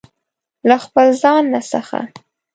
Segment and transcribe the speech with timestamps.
[0.69, 1.99] له خپل ځانه څخه